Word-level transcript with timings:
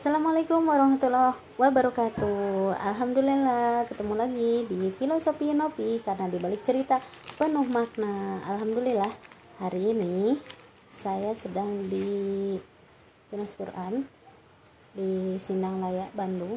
Assalamualaikum 0.00 0.64
warahmatullahi 0.64 1.36
wabarakatuh. 1.60 2.72
Alhamdulillah 2.72 3.84
ketemu 3.84 4.16
lagi 4.16 4.64
di 4.64 4.88
Filosofi 4.96 5.52
Nopi 5.52 6.00
Karena 6.00 6.24
di 6.24 6.40
balik 6.40 6.64
cerita 6.64 6.96
penuh 7.36 7.68
makna. 7.68 8.40
Alhamdulillah 8.48 9.12
hari 9.60 9.92
ini 9.92 10.40
saya 10.88 11.36
sedang 11.36 11.84
di 11.84 12.56
Tunas 13.28 13.52
Quran 13.52 14.08
Di 14.96 15.36
Sindang 15.36 15.84
Layak 15.84 16.16
Bandung. 16.16 16.56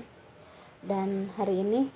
Dan 0.80 1.28
hari 1.36 1.68
ini 1.68 1.92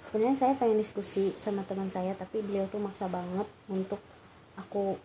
sebenarnya 0.00 0.40
saya 0.40 0.52
pengen 0.56 0.80
diskusi 0.80 1.36
sama 1.36 1.68
teman 1.68 1.92
saya 1.92 2.16
Tapi 2.16 2.40
beliau 2.40 2.64
tuh 2.64 2.80
maksa 2.80 3.12
banget 3.12 3.44
untuk 3.68 4.00
aku 4.56 4.96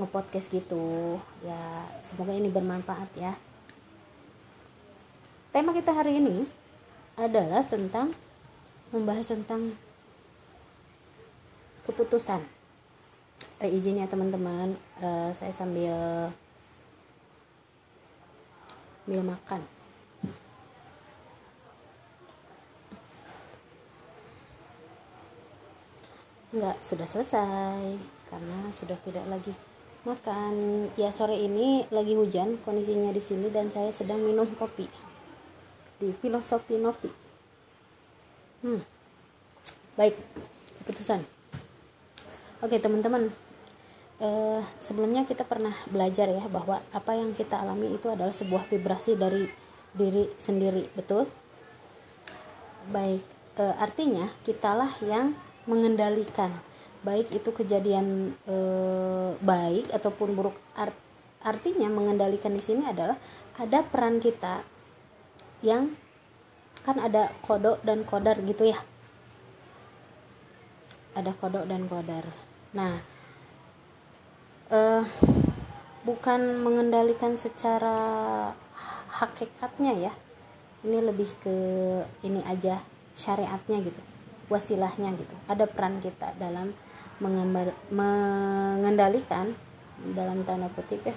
ngepodcast 0.00 0.48
gitu. 0.48 1.20
Ya 1.44 1.84
semoga 2.00 2.32
ini 2.32 2.48
bermanfaat 2.48 3.12
ya 3.20 3.36
tema 5.54 5.70
kita 5.70 5.94
hari 5.94 6.18
ini 6.18 6.42
adalah 7.14 7.62
tentang 7.62 8.10
membahas 8.90 9.30
tentang 9.30 9.70
keputusan. 11.86 12.42
Eh, 13.62 13.70
izin 13.70 14.02
ya 14.02 14.10
teman-teman. 14.10 14.74
Eh, 14.98 15.30
saya 15.30 15.54
sambil 15.54 15.94
sambil 19.06 19.22
makan. 19.22 19.62
Enggak 26.50 26.82
sudah 26.82 27.06
selesai 27.06 27.82
karena 28.26 28.58
sudah 28.74 28.98
tidak 29.06 29.22
lagi 29.30 29.54
makan. 30.02 30.54
Ya 30.98 31.14
sore 31.14 31.38
ini 31.38 31.86
lagi 31.94 32.18
hujan 32.18 32.58
kondisinya 32.66 33.14
di 33.14 33.22
sini 33.22 33.54
dan 33.54 33.70
saya 33.70 33.94
sedang 33.94 34.18
minum 34.18 34.50
kopi 34.58 35.03
di 36.00 36.10
filosofi 36.18 36.76
nopi 36.80 37.10
hmm. 38.64 38.80
baik 39.94 40.16
keputusan. 40.84 41.20
Oke 42.60 42.76
teman-teman. 42.80 43.32
Eh, 44.22 44.62
sebelumnya 44.78 45.26
kita 45.26 45.42
pernah 45.42 45.74
belajar 45.90 46.30
ya 46.30 46.44
bahwa 46.46 46.78
apa 46.94 47.12
yang 47.18 47.34
kita 47.34 47.60
alami 47.60 47.92
itu 47.92 48.06
adalah 48.08 48.30
sebuah 48.30 48.68
vibrasi 48.70 49.18
dari 49.18 49.44
diri 49.92 50.28
sendiri 50.40 50.86
betul? 50.96 51.28
Baik 52.88 53.24
eh, 53.60 53.74
artinya 53.80 54.28
kitalah 54.44 54.92
yang 55.04 55.34
mengendalikan 55.64 56.52
baik 57.04 57.32
itu 57.36 57.52
kejadian 57.52 58.32
eh, 58.48 59.30
baik 59.40 59.92
ataupun 59.92 60.32
buruk. 60.32 60.56
Art, 60.78 60.96
artinya 61.44 61.88
mengendalikan 61.92 62.52
di 62.52 62.64
sini 62.64 62.88
adalah 62.88 63.16
ada 63.60 63.84
peran 63.84 64.24
kita 64.24 64.64
yang 65.64 65.96
kan 66.84 67.00
ada 67.00 67.32
kodok 67.40 67.80
dan 67.80 68.04
kodar 68.04 68.36
gitu 68.44 68.68
ya. 68.68 68.76
Ada 71.16 71.32
kodok 71.32 71.64
dan 71.64 71.88
kodar. 71.88 72.28
Nah 72.76 73.00
eh, 74.68 75.00
bukan 76.04 76.60
mengendalikan 76.60 77.40
secara 77.40 78.52
hakikatnya 79.08 79.96
ya. 79.96 80.12
Ini 80.84 81.00
lebih 81.00 81.32
ke 81.40 81.56
ini 82.28 82.44
aja 82.44 82.84
syariatnya 83.16 83.80
gitu 83.80 84.04
wasilahnya 84.52 85.16
gitu. 85.16 85.32
Ada 85.48 85.64
peran 85.64 86.04
kita 86.04 86.36
dalam 86.36 86.76
mengendalikan 87.22 89.54
dalam 90.12 90.44
tanda 90.44 90.68
kutip 90.74 91.06
ya 91.06 91.14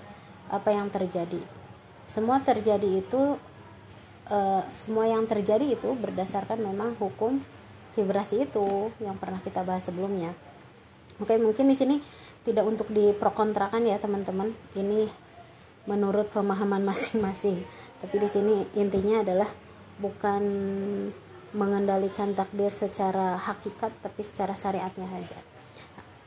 apa 0.48 0.72
yang 0.72 0.88
terjadi. 0.88 1.44
Semua 2.08 2.40
terjadi 2.40 3.04
itu 3.04 3.36
uh, 4.32 4.64
semua 4.70 5.08
yang 5.08 5.24
terjadi 5.26 5.76
itu 5.76 5.96
berdasarkan 5.98 6.60
memang 6.62 6.96
hukum 7.00 7.40
vibrasi 7.98 8.46
itu 8.46 8.94
yang 9.02 9.18
pernah 9.18 9.42
kita 9.42 9.66
bahas 9.66 9.90
sebelumnya. 9.90 10.32
Oke, 11.18 11.34
mungkin 11.42 11.66
di 11.66 11.74
sini 11.74 11.98
tidak 12.46 12.64
untuk 12.70 12.88
diprokontrakan 12.94 13.82
ya 13.90 13.98
teman-teman. 13.98 14.54
Ini 14.78 15.10
menurut 15.90 16.30
pemahaman 16.30 16.86
masing-masing. 16.86 17.66
Tapi 17.98 18.16
di 18.22 18.30
sini 18.30 18.56
intinya 18.78 19.26
adalah 19.26 19.50
bukan 19.98 20.44
mengendalikan 21.58 22.38
takdir 22.38 22.70
secara 22.70 23.40
hakikat 23.42 23.90
tapi 24.06 24.22
secara 24.22 24.54
syariatnya 24.54 25.10
saja. 25.10 25.40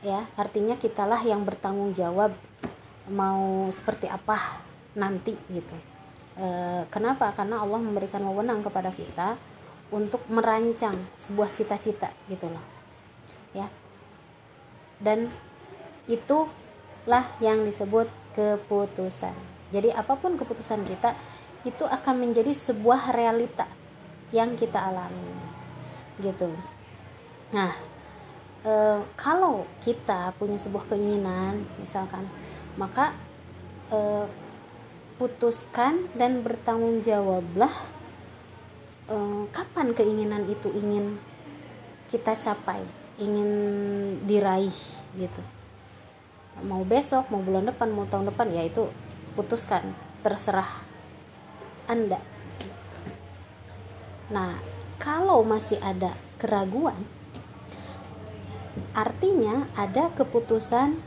Ya, 0.01 0.19
artinya 0.35 0.75
kitalah 0.75 1.21
yang 1.23 1.45
bertanggung 1.45 1.93
jawab 1.93 2.33
mau 3.07 3.69
seperti 3.71 4.09
apa 4.09 4.59
nanti 4.97 5.37
gitu 5.47 5.90
e, 6.41 6.47
kenapa? 6.89 7.29
Karena 7.37 7.61
Allah 7.61 7.77
memberikan 7.77 8.25
wewenang 8.25 8.65
kepada 8.65 8.89
kita 8.89 9.37
untuk 9.93 10.25
merancang 10.31 10.97
sebuah 11.13 11.53
cita-cita 11.53 12.09
gitu 12.25 12.49
loh. 12.49 12.65
Ya. 13.53 13.69
Dan 14.97 15.29
itulah 16.09 17.25
yang 17.37 17.61
disebut 17.61 18.09
keputusan. 18.33 19.35
Jadi 19.69 19.93
apa 19.93 20.17
pun 20.17 20.35
keputusan 20.35 20.83
kita 20.89 21.13
itu 21.61 21.85
akan 21.85 22.15
menjadi 22.17 22.49
sebuah 22.51 23.13
realita 23.13 23.69
yang 24.33 24.57
kita 24.57 24.81
alami. 24.81 25.31
Gitu. 26.17 26.49
Nah 27.53 27.91
e, 28.65 28.73
kalau 29.19 29.67
kita 29.83 30.33
punya 30.37 30.57
sebuah 30.57 30.89
keinginan 30.89 31.65
misalkan 31.77 32.25
maka 32.79 33.13
e, 33.91 34.25
putuskan 35.21 36.09
dan 36.17 36.41
bertanggung 36.41 37.05
jawablah 37.05 37.69
eh, 39.05 39.43
kapan 39.53 39.93
keinginan 39.93 40.49
itu 40.49 40.73
ingin 40.73 41.21
kita 42.09 42.33
capai 42.41 42.81
ingin 43.21 43.49
diraih 44.25 44.73
gitu. 45.13 45.41
Mau 46.65 46.81
besok 46.81 47.29
mau 47.29 47.45
bulan 47.45 47.69
depan 47.69 47.93
mau 47.93 48.09
tahun 48.09 48.33
depan 48.33 48.49
ya 48.49 48.65
itu 48.65 48.89
putuskan 49.37 49.93
terserah 50.25 50.81
anda. 51.85 52.17
Nah 54.33 54.57
kalau 54.97 55.45
masih 55.45 55.77
ada 55.85 56.17
keraguan 56.41 56.97
artinya 58.97 59.69
ada 59.77 60.09
keputusan 60.17 60.97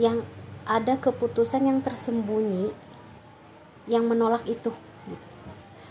yang 0.00 0.24
ada 0.64 0.96
keputusan 0.96 1.68
yang 1.68 1.78
tersembunyi 1.84 2.72
yang 3.84 4.08
menolak 4.08 4.44
itu 4.48 4.72
gitu. 5.08 5.26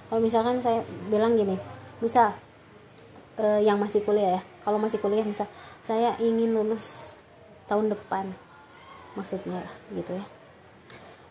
kalau 0.09 0.21
misalkan 0.21 0.57
saya 0.61 0.81
bilang 1.13 1.37
gini 1.37 1.57
misal 2.01 2.33
eh, 3.37 3.61
yang 3.61 3.77
masih 3.77 4.01
kuliah 4.01 4.37
ya 4.37 4.41
kalau 4.65 4.81
masih 4.81 4.97
kuliah 4.97 5.21
misal 5.21 5.45
saya 5.83 6.17
ingin 6.17 6.55
lulus 6.55 7.13
tahun 7.67 7.93
depan 7.93 8.33
maksudnya 9.13 9.61
gitu 9.93 10.17
ya. 10.17 10.25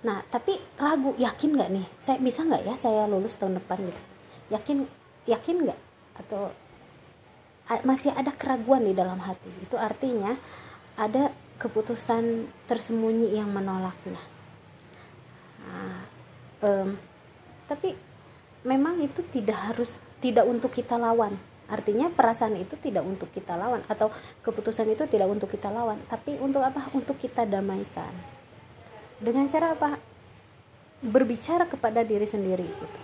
Nah 0.06 0.22
tapi 0.30 0.58
ragu 0.78 1.14
yakin 1.18 1.50
nggak 1.54 1.70
nih? 1.70 1.86
Saya 1.98 2.18
bisa 2.18 2.46
nggak 2.46 2.62
ya 2.66 2.74
saya 2.78 3.06
lulus 3.10 3.38
tahun 3.38 3.58
depan 3.58 3.78
gitu? 3.82 4.02
Yakin 4.54 4.76
yakin 5.26 5.56
nggak? 5.66 5.80
Atau 6.18 6.54
masih 7.86 8.12
ada 8.12 8.30
keraguan 8.34 8.86
di 8.86 8.94
dalam 8.94 9.18
hati? 9.22 9.50
Itu 9.62 9.78
artinya 9.78 10.34
ada 10.98 11.31
keputusan 11.62 12.50
tersembunyi 12.66 13.38
yang 13.38 13.46
menolaknya. 13.54 14.18
Nah, 15.62 16.02
um, 16.66 16.98
tapi 17.70 17.94
memang 18.66 18.98
itu 18.98 19.22
tidak 19.30 19.70
harus 19.70 20.02
tidak 20.18 20.42
untuk 20.42 20.74
kita 20.74 20.98
lawan. 20.98 21.38
Artinya 21.70 22.10
perasaan 22.10 22.58
itu 22.58 22.74
tidak 22.82 23.06
untuk 23.06 23.30
kita 23.30 23.54
lawan 23.54 23.86
atau 23.86 24.10
keputusan 24.42 24.90
itu 24.90 25.06
tidak 25.06 25.30
untuk 25.30 25.46
kita 25.46 25.70
lawan, 25.70 26.02
tapi 26.10 26.34
untuk 26.42 26.66
apa? 26.66 26.90
Untuk 26.98 27.14
kita 27.16 27.46
damaikan. 27.46 28.10
Dengan 29.22 29.46
cara 29.46 29.78
apa? 29.78 30.02
Berbicara 30.98 31.70
kepada 31.70 32.02
diri 32.02 32.26
sendiri 32.26 32.66
gitu 32.66 33.01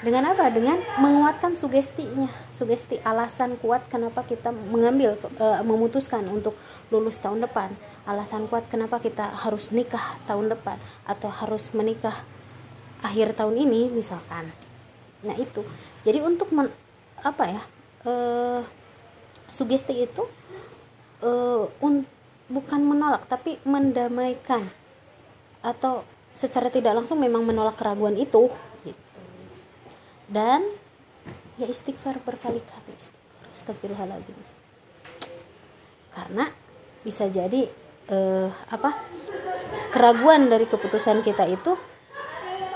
dengan 0.00 0.32
apa? 0.32 0.48
Dengan 0.48 0.80
menguatkan 0.96 1.52
sugestinya 1.52 2.32
sugesti 2.56 2.96
alasan 3.04 3.60
kuat 3.60 3.84
kenapa 3.92 4.24
kita 4.24 4.48
mengambil 4.48 5.20
e, 5.36 5.46
memutuskan 5.60 6.24
untuk 6.24 6.56
lulus 6.88 7.20
tahun 7.20 7.44
depan. 7.44 7.76
Alasan 8.08 8.48
kuat 8.48 8.64
kenapa 8.72 8.96
kita 8.96 9.28
harus 9.44 9.68
nikah 9.76 10.16
tahun 10.24 10.48
depan 10.56 10.80
atau 11.04 11.28
harus 11.28 11.68
menikah 11.76 12.16
akhir 13.04 13.36
tahun 13.36 13.60
ini 13.60 13.92
misalkan. 13.92 14.48
Nah 15.20 15.36
itu. 15.36 15.60
Jadi 16.08 16.24
untuk 16.24 16.48
men, 16.56 16.72
apa 17.20 17.44
ya 17.44 17.62
e, 18.08 18.12
sugesti 19.52 20.00
itu 20.00 20.24
e, 21.20 21.30
un, 21.84 22.08
bukan 22.48 22.80
menolak 22.80 23.28
tapi 23.28 23.60
mendamaikan. 23.68 24.64
Atau 25.60 26.08
secara 26.32 26.72
tidak 26.72 26.96
langsung 26.96 27.20
memang 27.20 27.44
menolak 27.44 27.76
keraguan 27.76 28.16
itu 28.16 28.48
dan 30.30 30.62
ya 31.58 31.66
istighfar 31.66 32.22
berkali-kali 32.22 32.94
istighfar. 32.94 33.18
Astagfirullahaladzim 33.50 34.38
karena 36.10 36.46
bisa 37.02 37.26
jadi 37.26 37.66
eh, 38.10 38.48
apa 38.70 38.94
keraguan 39.90 40.50
dari 40.50 40.66
keputusan 40.70 41.22
kita 41.26 41.46
itu 41.50 41.74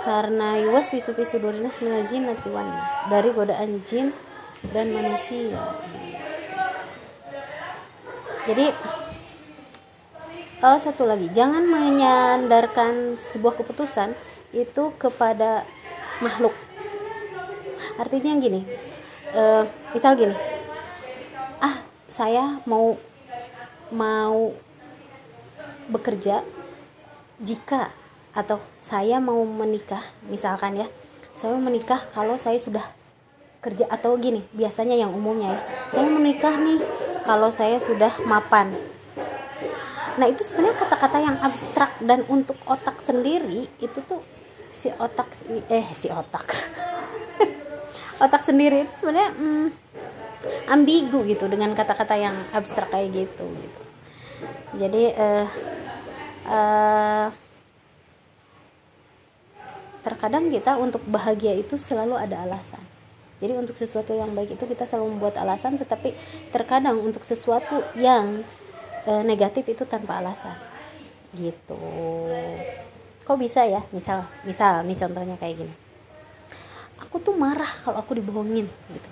karena 0.02 0.60
yuwas 0.60 0.92
wisupi 0.92 1.24
sudurinas 1.24 1.80
minazin 1.80 2.28
natiwanas 2.28 3.08
dari 3.08 3.30
godaan 3.32 3.80
jin 3.86 4.12
dan 4.70 4.92
manusia. 4.92 5.56
Jadi 8.44 8.66
oh 10.60 10.78
satu 10.80 11.08
lagi. 11.08 11.32
Jangan 11.32 11.64
menyandarkan 11.64 13.16
sebuah 13.16 13.56
keputusan 13.60 14.12
itu 14.52 14.92
kepada 15.00 15.64
makhluk 16.20 16.52
artinya 18.00 18.38
gini 18.40 18.60
uh, 19.34 19.64
misal 19.94 20.18
gini 20.18 20.34
ah 21.60 21.82
saya 22.10 22.58
mau 22.66 22.98
mau 23.94 24.54
bekerja 25.90 26.42
jika 27.42 27.92
atau 28.34 28.58
saya 28.82 29.22
mau 29.22 29.42
menikah 29.46 30.02
misalkan 30.26 30.80
ya 30.80 30.86
saya 31.34 31.54
menikah 31.58 32.02
kalau 32.14 32.38
saya 32.38 32.58
sudah 32.58 32.82
kerja 33.62 33.86
atau 33.88 34.18
gini 34.18 34.42
biasanya 34.52 34.98
yang 34.98 35.14
umumnya 35.14 35.54
ya 35.54 35.60
saya 35.90 36.06
menikah 36.10 36.54
nih 36.58 37.04
kalau 37.24 37.48
saya 37.48 37.80
sudah 37.80 38.12
mapan. 38.28 38.76
Nah 40.20 40.26
itu 40.28 40.44
sebenarnya 40.46 40.78
kata-kata 40.78 41.18
yang 41.18 41.36
abstrak 41.40 41.96
dan 42.04 42.22
untuk 42.30 42.54
otak 42.68 43.00
sendiri 43.00 43.66
itu 43.80 43.98
tuh 44.04 44.22
si 44.70 44.92
otak 45.00 45.32
eh 45.72 45.86
si 45.96 46.12
otak 46.12 46.46
otak 48.20 48.42
sendiri 48.46 48.86
itu 48.86 48.92
sebenarnya 48.94 49.30
hmm, 49.34 49.68
ambigu 50.68 51.24
gitu 51.28 51.48
dengan 51.48 51.72
kata-kata 51.72 52.14
yang 52.16 52.36
abstrak 52.52 52.92
kayak 52.92 53.12
gitu 53.24 53.44
gitu. 53.44 53.80
Jadi 54.74 55.14
uh, 55.14 55.46
uh, 56.50 57.26
terkadang 60.04 60.52
kita 60.52 60.76
untuk 60.76 61.00
bahagia 61.08 61.56
itu 61.56 61.80
selalu 61.80 62.18
ada 62.20 62.44
alasan. 62.44 62.82
Jadi 63.40 63.56
untuk 63.56 63.76
sesuatu 63.76 64.12
yang 64.14 64.30
baik 64.36 64.56
itu 64.56 64.64
kita 64.68 64.84
selalu 64.84 65.16
membuat 65.16 65.40
alasan 65.40 65.80
tetapi 65.80 66.14
terkadang 66.54 67.00
untuk 67.02 67.26
sesuatu 67.26 67.82
yang 67.98 68.46
e, 69.04 69.12
negatif 69.26 69.66
itu 69.68 69.82
tanpa 69.84 70.22
alasan. 70.22 70.54
Gitu. 71.34 71.82
Kok 73.26 73.36
bisa 73.36 73.66
ya? 73.66 73.82
Misal 73.90 74.30
misal 74.46 74.86
nih 74.86 74.96
contohnya 74.96 75.36
kayak 75.36 75.66
gini 75.66 75.83
aku 77.14 77.30
tuh 77.30 77.38
marah 77.38 77.70
kalau 77.86 78.02
aku 78.02 78.18
dibohongin 78.18 78.66
gitu. 78.66 79.10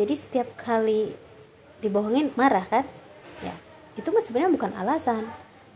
Jadi 0.00 0.16
setiap 0.16 0.48
kali 0.56 1.12
dibohongin 1.84 2.32
marah 2.32 2.64
kan? 2.64 2.88
Ya 3.44 3.52
itu 3.92 4.08
mah 4.08 4.24
sebenarnya 4.24 4.56
bukan 4.56 4.72
alasan 4.72 5.28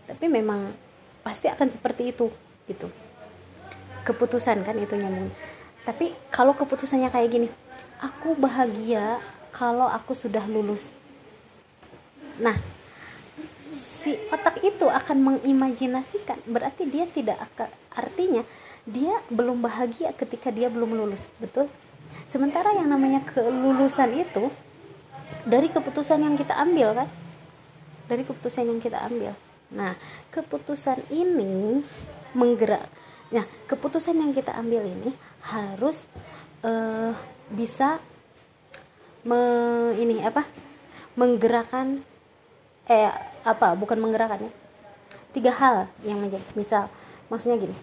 tapi 0.08 0.24
memang 0.24 0.72
pasti 1.20 1.52
akan 1.52 1.68
seperti 1.68 2.16
itu 2.16 2.32
gitu. 2.64 2.88
Keputusan 4.08 4.64
kan 4.64 4.72
itu 4.80 4.96
nyambung. 4.96 5.28
Tapi 5.84 6.16
kalau 6.32 6.56
keputusannya 6.56 7.12
kayak 7.12 7.28
gini 7.28 7.48
aku 8.00 8.32
bahagia 8.32 9.20
kalau 9.52 9.84
aku 9.84 10.16
sudah 10.16 10.48
lulus. 10.48 10.96
Nah 12.40 12.56
si 13.68 14.16
otak 14.32 14.64
itu 14.64 14.88
akan 14.88 15.36
mengimajinasikan 15.36 16.40
berarti 16.48 16.88
dia 16.88 17.04
tidak 17.04 17.36
akan 17.52 17.68
artinya 17.92 18.48
dia 18.88 19.20
belum 19.28 19.60
bahagia 19.60 20.16
ketika 20.16 20.48
dia 20.48 20.72
belum 20.72 20.96
lulus 20.96 21.28
betul 21.36 21.68
sementara 22.24 22.72
yang 22.72 22.88
namanya 22.88 23.20
kelulusan 23.28 24.16
itu 24.16 24.48
dari 25.44 25.68
keputusan 25.68 26.24
yang 26.24 26.34
kita 26.40 26.56
ambil 26.56 27.04
kan 27.04 27.08
dari 28.08 28.24
keputusan 28.24 28.64
yang 28.64 28.80
kita 28.80 29.04
ambil 29.04 29.36
nah 29.68 29.92
keputusan 30.32 31.04
ini 31.12 31.84
menggerak 32.32 32.88
Nah, 33.28 33.44
keputusan 33.68 34.16
yang 34.16 34.32
kita 34.32 34.56
ambil 34.56 34.88
ini 34.88 35.12
harus 35.44 36.08
uh, 36.64 37.12
bisa 37.52 38.00
me, 39.24 39.40
ini 40.00 40.24
apa? 40.24 40.48
menggerakkan 41.18 42.06
eh 42.86 43.10
apa? 43.42 43.74
Bukan 43.74 43.98
menggerakkan 43.98 44.48
ya. 44.48 44.52
Tiga 45.34 45.50
hal 45.50 45.76
yang 46.06 46.22
menjadi 46.22 46.46
misal 46.54 46.86
maksudnya 47.28 47.58
gini. 47.58 47.74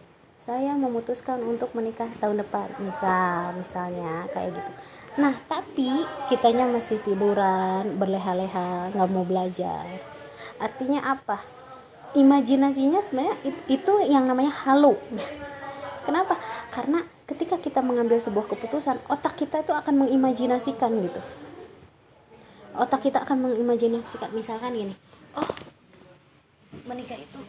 Saya 0.46 0.78
memutuskan 0.78 1.42
untuk 1.42 1.74
menikah 1.74 2.06
tahun 2.22 2.46
depan, 2.46 2.70
misal 2.78 3.58
misalnya 3.58 4.30
kayak 4.30 4.54
gitu. 4.54 4.72
Nah, 5.18 5.34
tapi 5.50 6.06
kitanya 6.30 6.70
masih 6.70 7.02
tiduran, 7.02 7.98
berleha-leha, 7.98 8.94
nggak 8.94 9.10
mau 9.10 9.26
belajar. 9.26 9.90
Artinya 10.62 11.02
apa? 11.02 11.42
imajinasinya 12.16 13.04
sebenarnya 13.04 13.36
itu 13.68 13.94
yang 14.08 14.24
namanya 14.26 14.56
halu 14.66 14.96
kenapa 16.08 16.40
karena 16.72 17.04
ketika 17.28 17.60
kita 17.60 17.84
mengambil 17.84 18.18
sebuah 18.18 18.48
keputusan 18.56 19.04
otak 19.12 19.36
kita 19.36 19.62
itu 19.62 19.76
akan 19.76 20.08
mengimajinasikan 20.08 20.96
gitu 21.04 21.22
otak 22.76 23.04
kita 23.04 23.22
akan 23.28 23.52
mengimajinasikan 23.52 24.32
misalkan 24.32 24.72
gini 24.72 24.96
oh 25.36 25.52
menikah 26.88 27.20
itu 27.20 27.40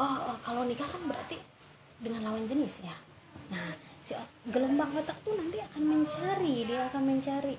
oh, 0.00 0.16
oh 0.32 0.36
kalau 0.40 0.64
nikah 0.64 0.88
kan 0.88 1.04
berarti 1.04 1.36
dengan 1.98 2.30
lawan 2.30 2.46
jenis 2.46 2.86
ya. 2.86 2.96
Nah 3.50 3.74
si 4.02 4.14
gelombang 4.48 4.94
otak 4.96 5.18
tuh 5.26 5.36
nanti 5.36 5.60
akan 5.60 5.82
mencari 5.84 6.64
dia 6.64 6.88
akan 6.88 7.02
mencari 7.04 7.54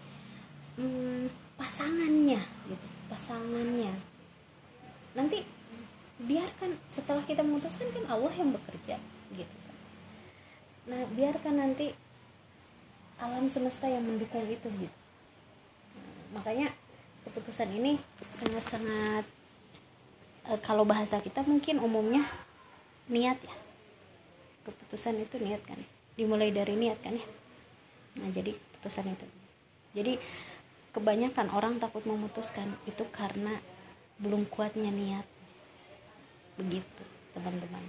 hmm, 0.80 1.30
pasangannya 1.59 2.41
gitu 2.71 2.88
pasangannya. 3.12 3.94
Nanti 5.18 5.44
biarkan 6.19 6.75
setelah 6.91 7.24
kita 7.24 7.44
memutuskan 7.44 7.91
kan 7.91 8.06
Allah 8.07 8.31
yang 8.36 8.51
bekerja 8.51 8.95
gitu. 9.36 9.56
Nah 10.88 11.03
biarkan 11.15 11.56
nanti 11.59 11.92
alam 13.19 13.51
semesta 13.51 13.92
yang 13.92 14.03
mendukung 14.03 14.47
itu 14.47 14.68
gitu. 14.80 14.97
Makanya 16.31 16.71
keputusan 17.27 17.68
ini 17.75 18.00
sangat-sangat 18.31 19.27
e, 20.47 20.51
kalau 20.63 20.88
bahasa 20.88 21.19
kita 21.19 21.44
mungkin 21.44 21.83
umumnya 21.83 22.24
niat 23.12 23.38
ya 23.44 23.56
keputusan 24.67 25.19
itu 25.21 25.39
niat 25.39 25.63
kan 25.63 25.79
dimulai 26.19 26.51
dari 26.51 26.75
niat 26.75 27.00
kan 27.00 27.15
ya. 27.15 27.27
Nah 28.19 28.29
jadi 28.35 28.51
keputusan 28.51 29.07
itu. 29.07 29.25
Jadi 29.95 30.13
kebanyakan 30.91 31.47
orang 31.56 31.79
takut 31.79 32.03
memutuskan 32.03 32.75
itu 32.83 33.07
karena 33.07 33.56
belum 34.19 34.44
kuatnya 34.51 34.91
niat. 34.91 35.23
Begitu 36.59 37.03
teman-teman. 37.31 37.83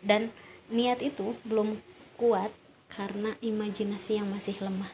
Dan 0.00 0.32
niat 0.72 1.04
itu 1.04 1.36
belum 1.44 1.76
kuat 2.16 2.48
karena 2.88 3.36
imajinasi 3.44 4.16
yang 4.16 4.32
masih 4.32 4.56
lemah. 4.64 4.88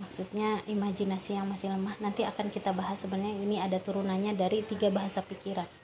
Maksudnya 0.00 0.64
imajinasi 0.64 1.36
yang 1.36 1.46
masih 1.46 1.68
lemah. 1.68 2.00
Nanti 2.00 2.24
akan 2.24 2.48
kita 2.48 2.72
bahas 2.72 3.04
sebenarnya 3.04 3.36
ini 3.44 3.60
ada 3.60 3.76
turunannya 3.76 4.32
dari 4.32 4.64
tiga 4.64 4.88
bahasa 4.88 5.20
pikiran 5.20 5.83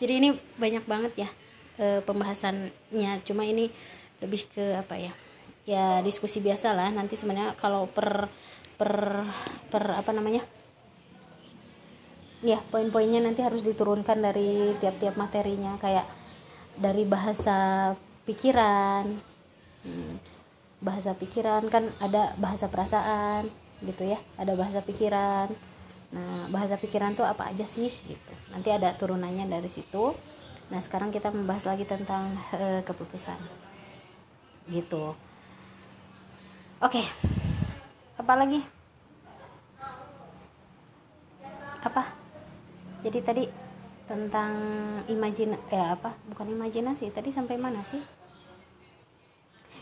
jadi 0.00 0.12
ini 0.16 0.32
banyak 0.56 0.84
banget 0.88 1.28
ya 1.28 1.28
e, 1.76 2.00
pembahasannya. 2.00 3.20
Cuma 3.22 3.44
ini 3.44 3.68
lebih 4.24 4.48
ke 4.48 4.80
apa 4.80 4.96
ya? 4.96 5.12
Ya 5.68 6.00
diskusi 6.00 6.40
biasa 6.40 6.72
lah. 6.72 6.88
Nanti 6.88 7.20
sebenarnya 7.20 7.52
kalau 7.60 7.84
per 7.84 8.32
per 8.80 9.24
per 9.68 9.84
apa 9.92 10.10
namanya? 10.16 10.40
Ya 12.40 12.56
poin-poinnya 12.72 13.20
nanti 13.20 13.44
harus 13.44 13.60
diturunkan 13.60 14.24
dari 14.24 14.72
tiap-tiap 14.80 15.20
materinya. 15.20 15.76
Kayak 15.76 16.08
dari 16.80 17.04
bahasa 17.04 17.92
pikiran. 18.24 19.04
Hmm, 19.84 20.16
bahasa 20.80 21.12
pikiran 21.12 21.68
kan 21.68 21.92
ada 22.00 22.32
bahasa 22.40 22.72
perasaan 22.72 23.52
gitu 23.84 24.08
ya. 24.08 24.16
Ada 24.40 24.56
bahasa 24.56 24.80
pikiran 24.80 25.69
nah 26.10 26.50
bahasa 26.50 26.74
pikiran 26.74 27.14
tuh 27.14 27.22
apa 27.22 27.50
aja 27.50 27.62
sih 27.62 27.86
gitu. 27.86 28.32
Nanti 28.50 28.74
ada 28.74 28.90
turunannya 28.98 29.46
dari 29.46 29.70
situ. 29.70 30.14
Nah 30.70 30.78
sekarang 30.82 31.14
kita 31.14 31.30
membahas 31.30 31.66
lagi 31.66 31.86
tentang 31.86 32.34
e, 32.54 32.82
keputusan. 32.82 33.38
Gitu. 34.66 35.14
Oke. 36.82 37.02
Apa 38.18 38.32
lagi? 38.34 38.60
Apa? 41.80 42.02
Jadi 43.06 43.18
tadi 43.22 43.44
tentang 44.10 44.54
imajin 45.06 45.54
ya 45.70 45.94
apa? 45.94 46.18
Bukan 46.26 46.50
imajinasi 46.50 47.14
tadi 47.14 47.30
sampai 47.30 47.54
mana 47.54 47.86
sih? 47.86 48.02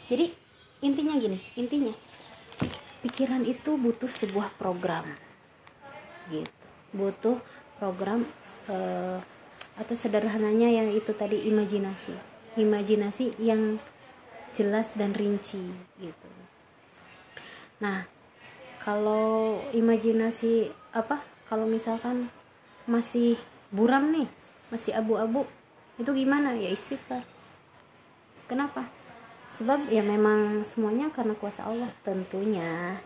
Jadi 0.08 0.48
intinya 0.78 1.18
gini 1.18 1.38
intinya 1.58 1.90
pikiran 3.02 3.42
itu 3.42 3.74
butuh 3.74 4.06
sebuah 4.06 4.54
program 4.54 5.02
gitu. 6.30 6.64
Butuh 6.94 7.36
program 7.76 8.24
uh, 8.68 9.20
atau 9.78 9.94
sederhananya 9.94 10.68
yang 10.68 10.88
itu 10.90 11.12
tadi 11.14 11.46
imajinasi. 11.46 12.14
Imajinasi 12.58 13.38
yang 13.38 13.78
jelas 14.56 14.96
dan 14.98 15.14
rinci 15.14 15.62
gitu. 16.02 16.30
Nah 17.78 18.08
kalau 18.82 19.62
imajinasi 19.76 20.72
apa? 20.96 21.20
Kalau 21.48 21.64
misalkan 21.64 22.28
masih 22.88 23.36
buram 23.72 24.12
nih 24.12 24.28
masih 24.68 24.96
abu-abu 24.96 25.48
itu 26.00 26.10
gimana? 26.14 26.54
Ya 26.56 26.70
istighfar. 26.72 27.24
Kenapa? 28.48 28.88
Sebab 29.48 29.88
ya 29.88 30.04
memang 30.04 30.64
semuanya 30.64 31.08
karena 31.12 31.32
kuasa 31.36 31.68
Allah 31.68 31.88
tentunya. 32.04 33.00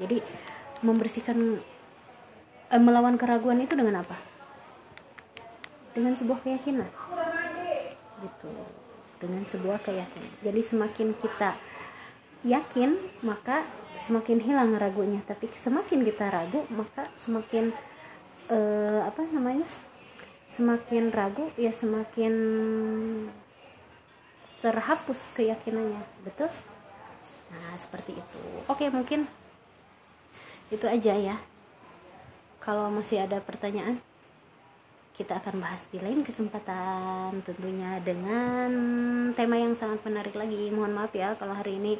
Jadi 0.00 0.20
membersihkan 0.84 1.60
eh, 2.74 2.82
melawan 2.82 3.14
keraguan 3.14 3.62
itu 3.62 3.78
dengan 3.78 4.02
apa? 4.02 4.18
Dengan 5.94 6.18
sebuah 6.18 6.42
keyakinan. 6.42 6.90
Gitu. 8.18 8.50
Dengan 9.22 9.42
sebuah 9.46 9.78
keyakinan. 9.78 10.32
Jadi 10.42 10.60
semakin 10.60 11.08
kita 11.14 11.54
yakin 12.42 12.98
maka 13.22 13.62
semakin 14.02 14.42
hilang 14.42 14.74
ragunya. 14.74 15.22
Tapi 15.22 15.46
semakin 15.54 16.02
kita 16.02 16.34
ragu 16.34 16.66
maka 16.74 17.06
semakin 17.14 17.70
eh, 18.50 19.00
apa 19.06 19.22
namanya? 19.30 19.70
Semakin 20.50 21.14
ragu 21.14 21.46
ya 21.54 21.70
semakin 21.70 22.34
terhapus 24.58 25.30
keyakinannya. 25.38 26.02
Betul? 26.26 26.50
Nah 27.54 27.78
seperti 27.78 28.18
itu. 28.18 28.42
Oke 28.66 28.90
mungkin 28.90 29.30
itu 30.74 30.90
aja 30.90 31.14
ya 31.14 31.38
kalau 32.64 32.88
masih 32.88 33.20
ada 33.20 33.44
pertanyaan 33.44 34.00
kita 35.14 35.38
akan 35.38 35.62
bahas 35.62 35.86
di 35.94 36.02
lain 36.02 36.26
kesempatan 36.26 37.38
tentunya 37.46 38.02
dengan 38.02 38.72
tema 39.36 39.54
yang 39.60 39.78
sangat 39.78 40.02
menarik 40.02 40.34
lagi. 40.34 40.74
Mohon 40.74 40.98
maaf 40.98 41.14
ya 41.14 41.38
kalau 41.38 41.54
hari 41.54 41.78
ini 41.78 41.94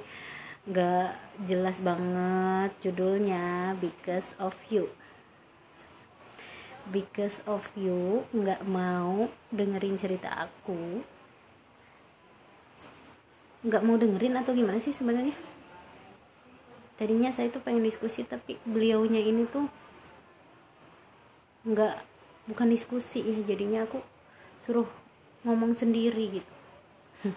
gak 0.66 1.14
jelas 1.46 1.78
banget 1.78 2.74
judulnya 2.82 3.78
because 3.78 4.34
of 4.42 4.58
you. 4.66 4.90
Because 6.90 7.44
of 7.46 7.70
you 7.78 8.26
nggak 8.34 8.66
mau 8.66 9.30
dengerin 9.54 9.94
cerita 9.94 10.50
aku. 10.50 11.06
Nggak 13.62 13.84
mau 13.86 13.96
dengerin 13.96 14.36
atau 14.36 14.52
gimana 14.52 14.82
sih 14.82 14.92
sebenarnya? 14.92 15.32
Tadinya 16.98 17.30
saya 17.30 17.48
tuh 17.48 17.62
pengen 17.62 17.86
diskusi 17.86 18.26
tapi 18.26 18.58
beliaunya 18.66 19.22
ini 19.22 19.46
tuh 19.46 19.70
nggak 21.64 21.96
bukan 22.52 22.68
diskusi 22.68 23.24
ya 23.24 23.40
jadinya 23.40 23.88
aku 23.88 24.00
suruh 24.60 24.88
ngomong 25.44 25.76
sendiri 25.76 26.40
gitu. 26.40 26.54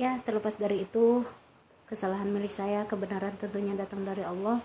Ya 0.00 0.16
terlepas 0.24 0.56
dari 0.56 0.88
itu 0.88 1.28
kesalahan 1.84 2.32
milik 2.32 2.48
saya 2.48 2.88
kebenaran 2.88 3.36
tentunya 3.36 3.76
datang 3.76 4.00
dari 4.00 4.24
Allah. 4.24 4.64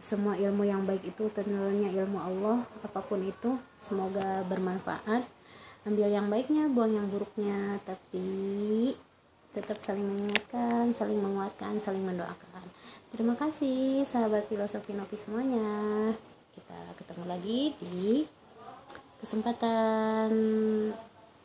Semua 0.00 0.32
ilmu 0.32 0.64
yang 0.64 0.88
baik 0.88 1.12
itu 1.12 1.28
tentunya 1.28 1.92
ilmu 1.92 2.16
Allah 2.16 2.64
apa 2.80 3.04
pun 3.04 3.20
itu 3.20 3.60
semoga 3.76 4.40
bermanfaat. 4.48 5.28
Ambil 5.84 6.08
yang 6.08 6.32
baiknya 6.32 6.72
buang 6.72 6.96
yang 6.96 7.04
buruknya 7.12 7.84
tapi 7.84 8.96
tetap 9.52 9.76
saling 9.84 10.08
mengingatkan 10.08 10.88
saling 10.96 11.20
menguatkan 11.20 11.76
saling 11.76 12.00
mendoakan. 12.00 12.64
Terima 13.12 13.36
kasih 13.36 14.08
sahabat 14.08 14.48
filosofi 14.48 14.96
nopi 14.96 15.20
semuanya 15.20 15.68
kita 16.56 16.78
ketemu 16.96 17.24
lagi 17.28 17.60
di 17.76 18.24
kesempatan 19.20 20.32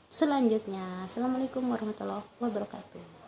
selanjutnya. 0.08 1.04
Assalamualaikum 1.04 1.68
warahmatullahi 1.68 2.24
wabarakatuh 2.40 3.21